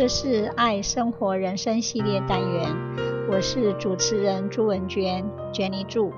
[0.00, 2.74] 这是爱生活人生系列单元，
[3.30, 5.22] 我是主持人朱文娟
[5.52, 6.10] ，Jenny 朱。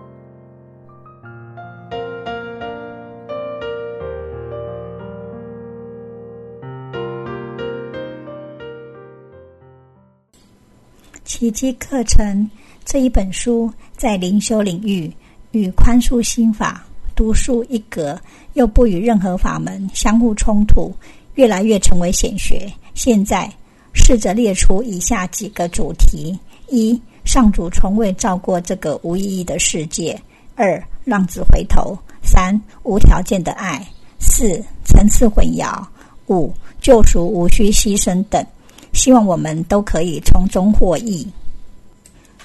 [11.24, 12.48] 奇迹课程
[12.84, 15.12] 这一本书在灵修领域
[15.50, 16.86] 与宽恕心法
[17.16, 18.16] 独树一格，
[18.52, 20.94] 又不与任何法门相互冲突，
[21.34, 22.72] 越来越成为显学。
[22.94, 23.52] 现在。
[23.92, 26.38] 试着列出以下几个主题：
[26.68, 30.16] 一、上主从未造过这个无意义的世界；
[30.56, 33.80] 二、浪子回头；三、无条件的爱；
[34.18, 35.84] 四、层次混淆；
[36.28, 38.44] 五、救赎无需牺牲等。
[38.92, 41.26] 希望我们都可以从中获益。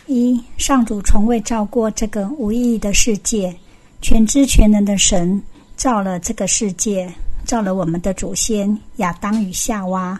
[0.06, 3.54] 一、上主从未造过这个无意义的世界。
[4.00, 5.42] 全知全能的神
[5.76, 7.12] 造了这个世界，
[7.46, 10.18] 造了我们的祖先亚当与夏娃。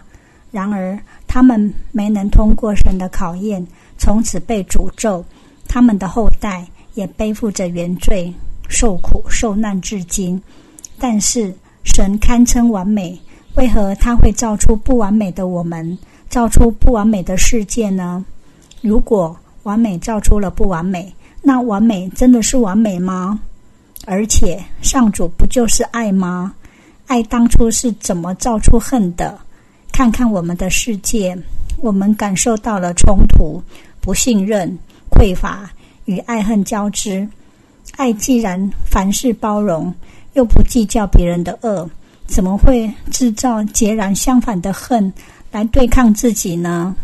[0.50, 3.66] 然而，他们没能通过神的考验，
[3.98, 5.24] 从此被诅咒。
[5.68, 8.32] 他们的后代也背负着原罪，
[8.68, 10.42] 受苦受难至今。
[10.98, 13.20] 但是，神堪称完美，
[13.56, 15.98] 为何他会造出不完美的我们，
[16.30, 18.24] 造出不完美的世界呢？
[18.80, 21.12] 如果完美造出了不完美，
[21.42, 23.38] 那完美真的是完美吗？
[24.06, 26.54] 而且，上主不就是爱吗？
[27.06, 29.38] 爱当初是怎么造出恨的？
[29.98, 31.36] 看看我们的世界，
[31.78, 33.60] 我们感受到了冲突、
[34.00, 34.78] 不信任、
[35.10, 35.68] 匮乏
[36.04, 37.28] 与爱恨交织。
[37.96, 39.92] 爱既然凡事包容，
[40.34, 41.90] 又不计较别人的恶，
[42.28, 45.12] 怎么会制造截然相反的恨
[45.50, 46.94] 来对抗自己呢？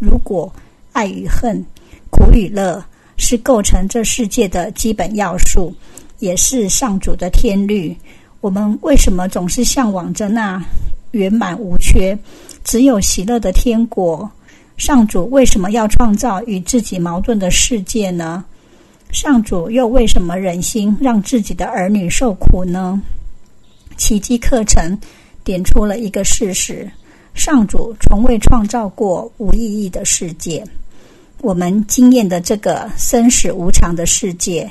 [0.00, 0.52] 如果
[0.90, 1.64] 爱与恨、
[2.10, 2.84] 苦与乐
[3.18, 5.72] 是构成这世界的基本要素，
[6.18, 7.96] 也是上主的天律，
[8.40, 10.60] 我们为什么总是向往着那
[11.12, 12.18] 圆满无缺，
[12.62, 14.30] 只有喜乐的天国。
[14.76, 18.44] 上主为什么要创造与自己矛盾的世界呢？
[19.10, 23.00] 上主又为什么忍心让自己的儿女受苦呢？
[23.96, 24.98] 奇迹课程
[25.44, 26.90] 点出了一个事实：
[27.34, 30.64] 上主从未创造过无意义的世界。
[31.42, 34.68] 我们经验的这个生死无常的世界，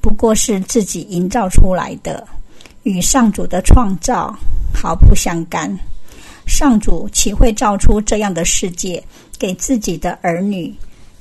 [0.00, 2.26] 不过是自己营造出来的。
[2.82, 4.34] 与上主的创造
[4.74, 5.76] 毫不相干。
[6.46, 9.02] 上主岂会造出这样的世界
[9.38, 10.74] 给自己的儿女，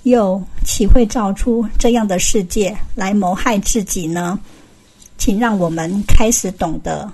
[0.03, 4.39] 又岂会造出这样的世界来谋害自己呢？
[5.17, 7.07] 请让我们开始懂得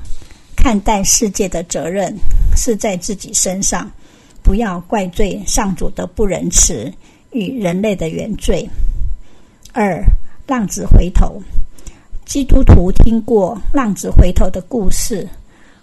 [0.56, 2.16] 看待世界的责任
[2.56, 3.92] 是在自己身上，
[4.42, 6.92] 不要怪罪上主的不仁慈
[7.32, 8.70] 与人类的原罪。
[9.74, 10.02] 二，
[10.48, 11.42] 浪子回头。
[12.26, 15.28] 基督徒听过浪子回头的故事，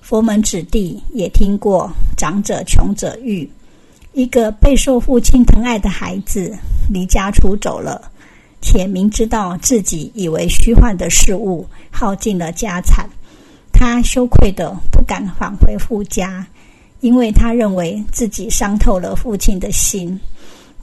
[0.03, 3.49] 佛门子弟也听过长者穷者愈。
[4.13, 6.55] 一个备受父亲疼爱的孩子
[6.91, 8.11] 离家出走了，
[8.61, 13.09] 且明知道自己以为虚幻的事物耗尽了家产，
[13.73, 16.45] 他羞愧得不敢返回父家，
[17.01, 20.21] 因为他认为自己伤透了父亲的心。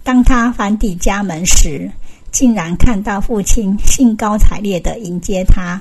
[0.02, 1.92] 当他返抵家门时，
[2.32, 5.80] 竟然看到父亲兴高采烈地迎接他，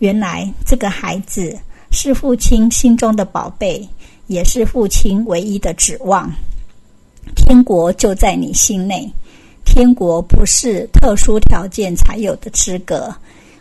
[0.00, 1.56] 原来这个孩子
[1.90, 3.88] 是父亲心中的宝贝，
[4.26, 6.30] 也是父亲唯一的指望。
[7.34, 9.10] 天国就在你心内，
[9.64, 13.14] 天国不是特殊条件才有的资格，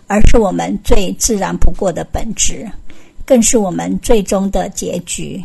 [0.07, 2.69] 而是我们最自然不过的本质，
[3.25, 5.43] 更是我们最终的结局。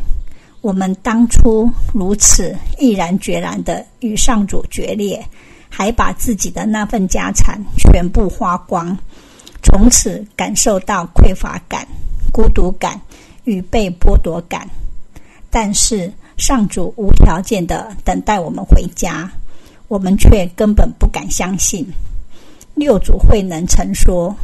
[0.60, 5.24] 我们当初如此毅然决然地与上主决裂。
[5.72, 8.98] 还把自己的那份家产全部花光，
[9.62, 11.86] 从此感受到匮乏感、
[12.32, 13.00] 孤独感
[13.44, 14.68] 与被剥夺感。
[15.50, 19.30] 但是上主无条件的等待我们回家，
[19.88, 21.86] 我们却根本不敢相信。
[22.74, 24.34] 六祖慧能曾说：“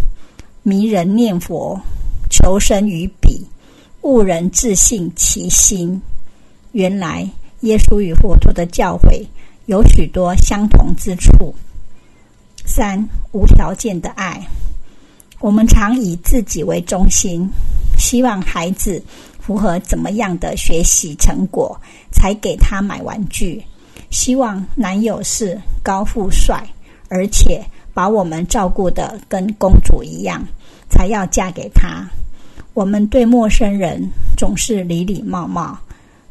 [0.63, 1.81] 迷人念佛，
[2.29, 3.47] 求生于彼，
[4.03, 6.01] 悟人自信其心。”
[6.73, 7.29] 原来
[7.61, 9.27] 耶稣与佛陀的教诲。
[9.67, 11.53] 有许多相同之处。
[12.65, 14.41] 三、无条件的爱。
[15.41, 17.49] 我们常以自己为中心，
[17.99, 19.03] 希望孩子
[19.39, 21.79] 符合怎么样的学习成果
[22.11, 23.61] 才给他买玩具；
[24.11, 26.67] 希望男友是高富帅，
[27.09, 30.43] 而且把我们照顾得跟公主一样，
[30.89, 32.09] 才要嫁给他。
[32.75, 35.79] 我们对陌生人总是礼礼貌貌。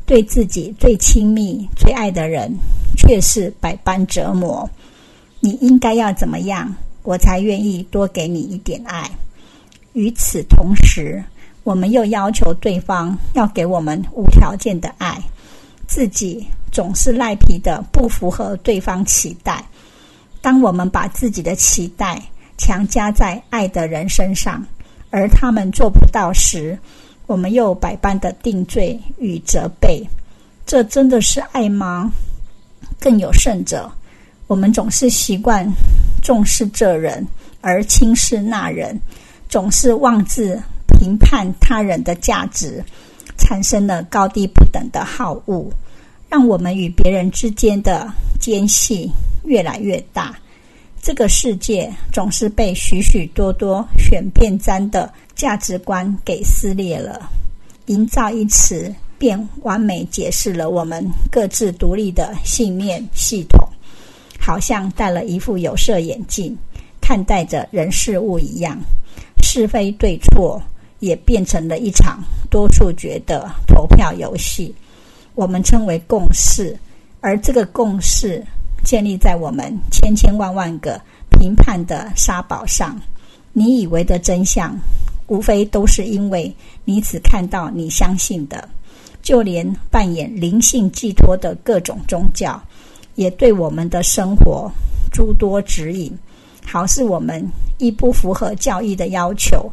[0.08, 2.56] 对自己最亲密、最爱的人，
[2.96, 4.70] 却是百般折磨。
[5.40, 6.72] 你应该要怎么样，
[7.06, 9.10] 我才愿意多给你一点爱？
[9.94, 11.24] 与此同时，
[11.64, 15.22] 我们又要求对方要给我们无条件的爱，
[15.88, 19.64] 自己总是赖皮的不符合对方期待。
[20.42, 22.22] 当我们把自己的期待
[22.58, 24.66] 强加在爱的人身上，
[25.12, 26.78] 而他们做不到时，
[27.28, 30.04] 我们又百般的定罪与责备。
[30.66, 32.12] 这真的是爱吗？
[33.00, 33.92] 更有甚者，
[34.48, 35.72] 我们总是习惯
[36.26, 37.24] 重视这人
[37.62, 39.00] 而轻视那人，
[39.48, 42.84] 总是妄自评判他人的价值，
[43.38, 45.70] 产生了高低不等的好恶，
[46.28, 49.08] 让我们与别人之间的间隙
[49.44, 50.36] 越来越大。
[51.00, 57.30] 这个世界总是被许许多多选边站的价值观给撕裂了。
[57.86, 63.65] 营造一词便完美解释了我们各自独立的信念系统，
[64.46, 66.56] 好像戴了一副有色眼镜
[67.02, 68.78] 看待着人事物一样，
[69.42, 70.62] 是非对错
[71.00, 74.72] 也变成了一场多数决的投票游戏。
[75.34, 76.78] 我们称为共识，
[77.22, 78.44] 而这个共识。
[78.84, 81.02] 建立在我们千千万万个
[81.32, 83.02] 评判的沙堡上，
[83.52, 84.78] 你以为的真相，
[85.26, 88.70] 无非都是因为你只看到你相信的。
[89.24, 92.62] 就连扮演灵性寄托的各种宗教，
[93.16, 94.72] 也对我们的生活
[95.12, 96.16] 诸多指引，
[96.66, 97.46] 好似我们
[97.78, 99.70] 一不符合教义的要求，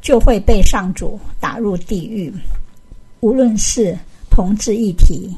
[0.00, 2.32] 就会被上主打入地狱。
[3.20, 3.96] 无论是
[4.30, 5.30] 同志议题、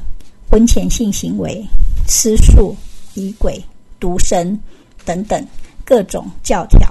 [0.49, 1.63] 婚前性行为、
[2.07, 2.75] 吃素。
[3.15, 3.61] 仪轨、
[3.99, 4.57] 独身
[5.03, 5.45] 等等
[5.83, 6.87] 各种教条，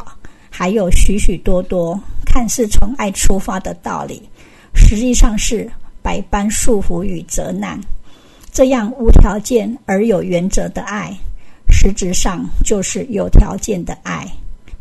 [0.50, 4.28] 还有许许多多看似从爱出发的道理，
[4.74, 5.70] 实际上是
[6.02, 7.80] 百般束缚与责难。
[8.52, 11.16] 这样无条件而有原则的爱，
[11.70, 14.26] 实质上就是有条件的爱，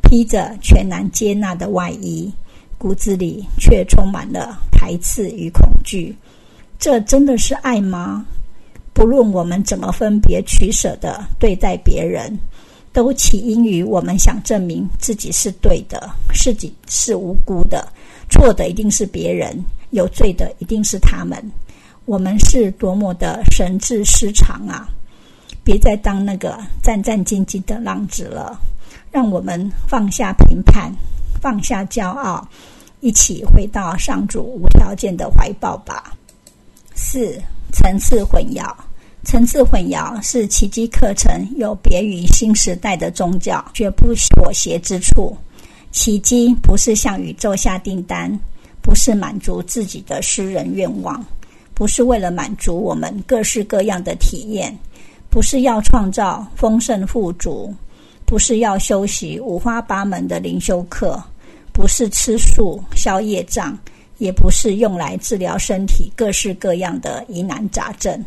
[0.01, 2.31] 披着全然接纳的外衣，
[2.77, 6.15] 骨子里却充满了排斥与恐惧。
[6.79, 8.25] 这真的是爱吗？
[8.93, 12.35] 不论我们怎么分别取舍的对待别人，
[12.91, 17.87] 都起因于我们想证明自己是对的，自己是无辜的，
[18.29, 21.37] 错的一定是别人，有罪的一定是他们。
[22.07, 24.87] 我们是多么的神志失常啊！
[25.61, 28.57] 别再当那个战战兢兢的浪子了，
[29.11, 30.89] 让我们放下评判，
[31.41, 32.47] 放下骄傲，
[33.01, 36.13] 一起回到上主无条件的怀抱吧。
[36.95, 37.37] 四、
[37.73, 38.73] 层次混淆。
[39.25, 45.35] 层次混淆是奇迹课程有别于新时代的宗教绝不妥协之处。
[45.91, 48.31] 奇迹不是向宇宙下订单，
[48.81, 51.21] 不是满足自己的私人愿望，
[51.77, 54.75] 不是为了满足我们各式各样的体验，
[55.29, 57.71] 不是要创造丰盛富足，
[58.25, 61.23] 不是要修习五花八门的灵修课，
[61.71, 63.77] 不是吃素消业障，
[64.17, 68.25] 也不是用来治疗身体各式各样的疑难杂症。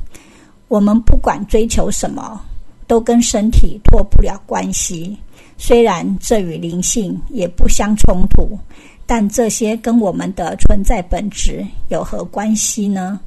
[0.69, 2.41] 我们不管追求什么，
[2.87, 5.19] 都跟身体脱不了关系。
[5.59, 8.57] 虽然这与灵性也不相冲突，
[9.07, 13.21] 但这些跟我们的存在本质有何关系呢？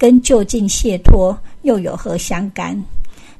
[0.00, 2.82] 跟究竟解脱又有何相干？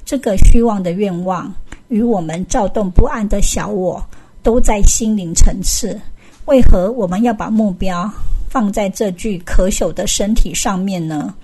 [0.05, 1.51] 这个虚妄的愿望
[1.89, 4.05] 与我们躁动不安的小我
[4.43, 5.99] 都在心灵层次，
[6.45, 8.13] 为何我们要把目标
[8.51, 11.35] 放在这具可朽的身体上面呢？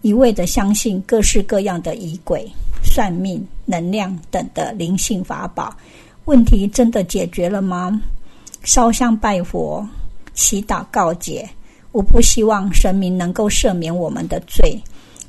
[0.00, 2.48] 一味的相信各式各样的仪轨、
[2.84, 5.76] 算命、能量等的灵性法宝，
[6.26, 8.00] 问题真的解决了吗？
[8.62, 9.84] 烧香拜佛、
[10.34, 11.48] 祈祷告解，
[11.92, 14.76] 我不希望神明能够赦免我们的罪，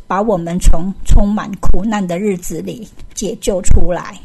[0.07, 4.17] 把我们从充满苦难的日子里解救出来。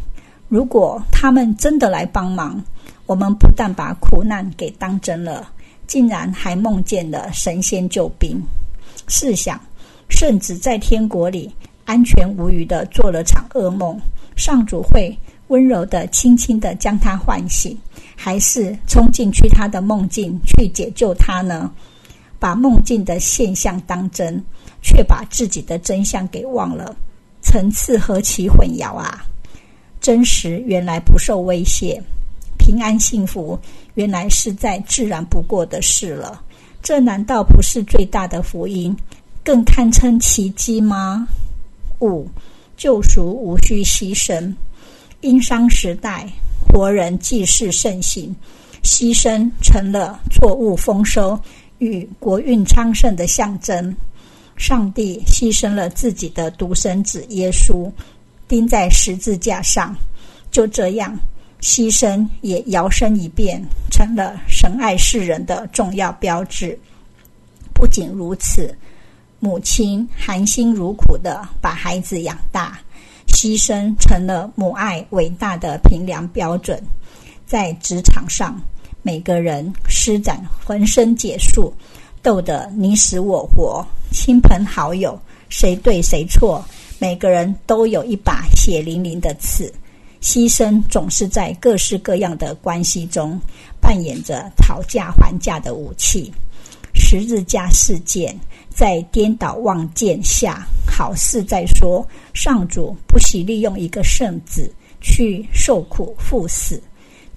[0.49, 2.63] 如果他们真的来帮忙，
[3.07, 5.49] 我们不但把苦难给当真了，
[5.87, 8.43] 竟然还梦见了神仙救兵。
[9.09, 9.61] 试想。
[10.11, 11.55] 圣子在天国里
[11.85, 14.01] 安全无虞地做了场噩梦，
[14.37, 15.15] 上主会
[15.49, 17.79] 温柔地、轻轻地将他唤醒，
[18.17, 21.71] 还是冲进去他的梦境去解救他呢？
[22.39, 24.43] 把梦境的现象当真，
[24.83, 26.95] 却把自己的真相给忘了，
[27.43, 29.25] 层次何其混淆啊！
[30.01, 32.01] 真实原来不受威胁，
[32.57, 33.59] 平安幸福
[33.95, 36.41] 原来是再自然不过的事了，
[36.83, 38.97] 这难道不是最大的福音？
[39.45, 41.27] 更堪称奇迹吗？
[42.01, 42.29] 五，
[42.77, 44.55] 救赎无需牺牲。
[45.21, 46.29] 殷商时代，
[46.69, 48.35] 活人祭祀盛行，
[48.85, 51.37] 牺牲成了作物丰收
[51.79, 53.95] 与国运昌盛的象征。
[54.57, 57.91] 上帝牺牲了自己的独生子耶稣，
[58.49, 59.95] 钉在十字架上。
[60.51, 61.17] 就这样，
[61.61, 66.79] 牺牲也摇身一变成了神爱世人的重要标志。
[67.73, 68.77] 不仅如此。
[69.41, 72.77] 母亲含辛茹苦地把孩子养大，
[73.29, 76.83] 牺牲成了母爱伟大的评量标准。
[77.47, 78.61] 在职场上，
[79.09, 81.73] 每个人施展浑身解数，
[82.21, 86.63] 斗得你死我活，亲朋好友谁对谁错，
[86.99, 89.73] 每个人都有一把血淋淋的刺。
[90.21, 93.41] 牺牲总是在各式各样的关系中
[93.81, 96.31] 扮演着讨价还价的武器。
[96.93, 98.39] 十字架事件
[98.69, 106.79] 在颠倒望见下，好似在说上主不惜利用一个圣子去受苦赴死。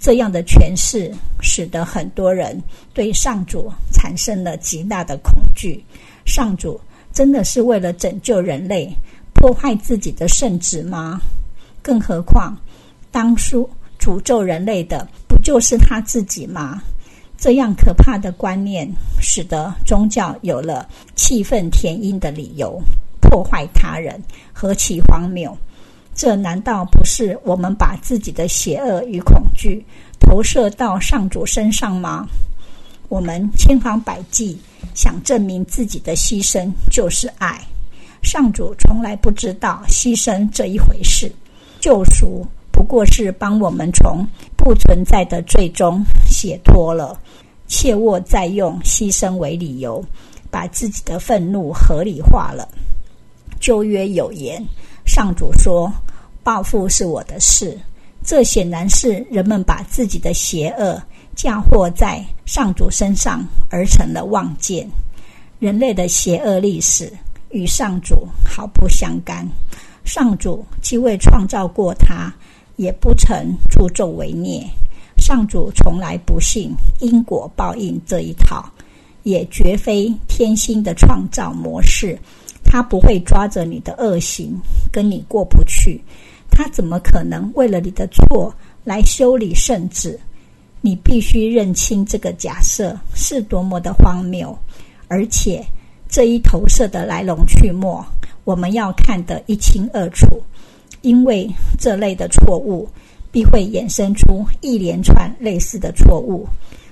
[0.02, 2.60] 这样的诠释使得很多人
[2.92, 5.82] 对上主产生了极大的恐惧。
[6.26, 6.82] 上主
[7.14, 8.92] 真的是为了拯救人类
[9.36, 11.22] 破坏自己的圣旨吗？
[11.84, 12.58] 更何况，
[13.12, 16.82] 当初诅咒人类的不就是他自己吗？
[17.38, 22.82] 这样可怕的观念，使得宗教有了气愤填膺的理由，
[23.20, 24.20] 破坏他人，
[24.52, 25.56] 何其荒谬！
[26.22, 29.84] 这难道不是我们把自己的邪恶与恐惧
[30.20, 32.28] 投射到上主身上吗？
[33.10, 34.56] 我们千方百计
[34.94, 37.60] 想证明自己的牺牲就是爱，
[38.22, 41.34] 上主从来不知道牺牲这一回事，
[41.80, 44.24] 救赎不过是帮我们从
[44.56, 47.20] 不存在的罪中解脱了。
[47.66, 50.06] 切勿再用牺牲为理由，
[50.52, 52.70] 把自己的愤怒合理化了。
[53.60, 54.64] 旧约有言，
[55.04, 55.92] 上主说
[56.44, 57.78] ：“报复是我的事。”
[58.24, 61.02] 这显然是人们把自己的邪恶
[61.36, 64.88] 嫁祸在上主身上而成了妄见。
[65.58, 67.12] 人类的邪恶历史
[67.50, 69.48] 与上主毫不相干。
[70.06, 72.32] 上主既未创造过他，
[72.76, 74.64] 也不曾助纣为虐。
[75.18, 78.72] 上主从来不信因果报应这一套，
[79.24, 82.18] 也绝非天心的创造模式。
[82.64, 84.56] 他不会抓着你的恶行
[84.92, 86.00] 跟你过不去。
[86.52, 88.54] 他怎么可能为了你的错
[88.84, 90.20] 来修理圣旨？
[90.82, 94.56] 你必须认清这个假设是多么的荒谬，
[95.08, 95.66] 而且
[96.08, 98.06] 这一投射的来龙去脉，
[98.44, 100.28] 我们要看得一清二楚，
[101.02, 102.88] 因为这类的错误。
[103.34, 106.46] 必会衍生出一连串类似的错误，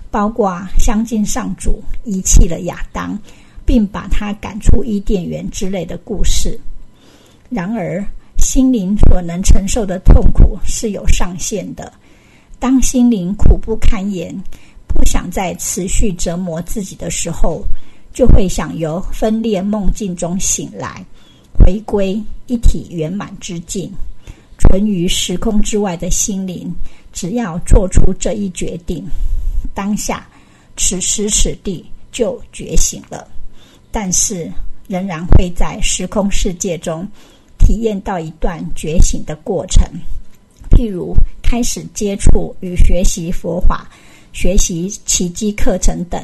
[0.10, 3.20] 包括相信上主遗弃了亚当，
[3.66, 6.58] 并把他赶出伊甸园之类的故事。
[7.50, 8.02] 然而，
[8.40, 11.92] 心灵所能承受的痛苦是有上限的。
[12.58, 14.36] 当心灵苦不堪言，
[14.88, 17.64] 不想再持续折磨自己的时候，
[18.14, 21.06] 就会想由分裂梦境中醒来，
[21.54, 23.92] 回归一体圆满之境。
[24.58, 26.74] 存于时空之外的心灵，
[27.14, 29.06] 只要做出这一决定，
[29.74, 30.28] 当下
[30.76, 33.26] 此时此地就觉醒了。
[33.90, 34.52] 但是，
[34.88, 37.08] 仍然会在时空世界中
[37.70, 39.88] 体验到一段觉醒的过程，
[40.72, 43.88] 譬如开始接触与学习佛法、
[44.34, 46.20] 学习奇迹课程等，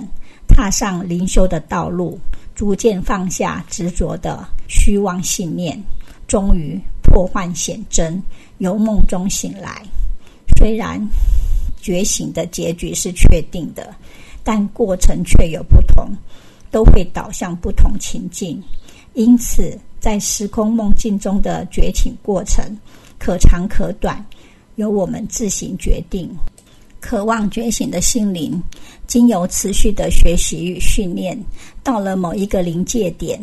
[0.47, 2.19] 踏上灵修的道路，
[2.55, 5.79] 逐渐放下执着的虚妄信念，
[6.27, 6.81] 终于。
[7.03, 8.19] 破幻显真，
[8.57, 9.83] 由梦中醒来。
[10.57, 10.99] 虽然
[11.79, 13.93] 觉醒的结局是确定的，
[14.43, 16.09] 但过程却有不同，
[16.71, 18.59] 都会导向不同情境。
[19.13, 22.63] 因此，在时空梦境中的觉醒过程，
[23.17, 24.23] 可长可短，
[24.75, 26.29] 由我们自行决定。
[26.99, 28.61] 渴望觉醒的心灵，
[29.07, 31.35] 经由持续的学习与训练，
[31.81, 33.39] 到了某一个临界点。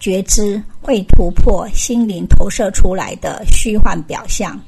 [0.00, 4.60] 觉知会突破心灵投射出来的虚幻表象，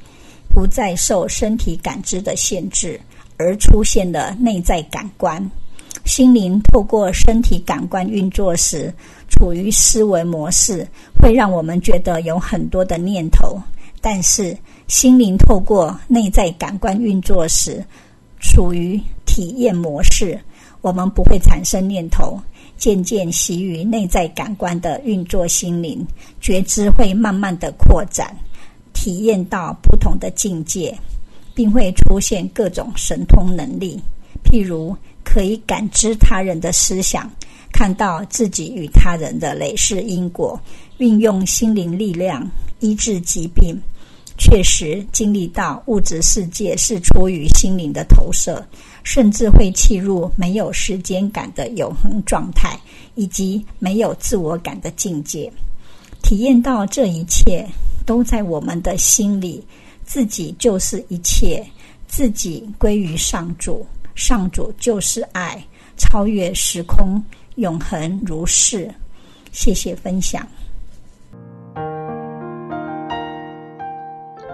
[0.47, 2.97] 不再受身体感知的限制，
[3.35, 5.51] 而出现了内在感官。
[6.05, 8.93] 心灵透过身体感官运作时，
[9.27, 10.87] 处于思维模式，
[11.19, 13.59] 会让我们觉得有很多的念头；
[14.01, 14.55] 但是
[14.87, 17.83] 心灵透过内在感官运作时，
[18.39, 20.39] 处于体验模式，
[20.81, 22.39] 我们不会产生念头。
[22.77, 26.05] 渐渐习于内在感官的运作，心灵
[26.41, 28.35] 觉知会慢慢的扩展，
[28.93, 30.93] 体验到不同的境界，
[31.55, 33.97] 并会出现各种神通能力，
[34.43, 34.93] 譬如
[35.25, 37.29] 可以感知他人的思想，
[37.73, 40.57] 看到自己与他人的累世因果，
[40.99, 43.75] 运用心灵力量医治疾病。
[44.37, 48.61] 确实经历到物质世界是出于心灵的投射，
[49.01, 52.77] 甚至会契入没有时间感的永恒状态，
[53.15, 55.49] 以及没有自我感的境界。
[56.21, 57.65] 体验到这一切
[58.05, 59.63] 都在我们的心里，
[60.03, 61.65] 自己就是一切，
[62.05, 63.85] 自己归于上主，
[64.15, 65.63] 上主就是爱，
[65.97, 67.23] 超越时空，
[67.55, 68.89] 永恒如是。
[69.51, 70.45] 谢谢分享。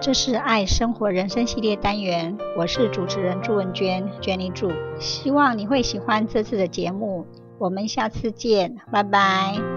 [0.00, 7.24] 这是爱生活人生系列单元，我是主持人朱文娟，Jenny 朱，希望你会喜欢这次的节目，
[7.58, 9.71] 我们下次见，拜拜。